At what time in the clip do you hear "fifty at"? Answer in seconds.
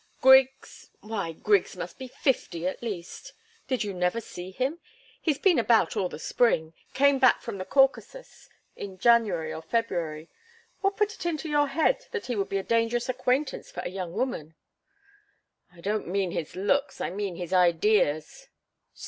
2.07-2.81